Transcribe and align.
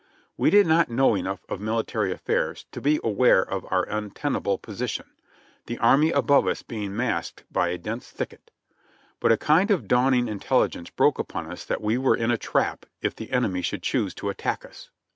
We 0.35 0.49
did 0.49 0.65
not 0.65 0.89
know 0.89 1.13
enough 1.13 1.41
of 1.47 1.61
military 1.61 2.11
affairs 2.11 2.65
to 2.71 2.81
be 2.81 2.99
aware 3.03 3.43
of 3.47 3.67
our 3.71 3.83
untenable 3.87 4.57
position, 4.57 5.05
the 5.67 5.77
enemy 5.79 6.09
above 6.09 6.47
us 6.47 6.63
being 6.63 6.95
masked 6.95 7.43
by 7.51 7.67
a 7.67 7.77
dense 7.77 8.09
thicket; 8.09 8.49
but 9.19 9.31
a 9.31 9.37
kind 9.37 9.69
of 9.69 9.87
dawning 9.87 10.27
intelligence 10.27 10.89
broke 10.89 11.19
upon 11.19 11.51
us 11.51 11.63
that 11.65 11.81
we 11.81 11.99
were 11.99 12.15
in 12.17 12.31
a 12.31 12.37
trap 12.39 12.87
if 13.03 13.15
the 13.15 13.29
enemy 13.29 13.61
should 13.61 13.83
choose 13.83 14.15
to 14.15 14.29
attack 14.29 14.65
us. 14.65 14.89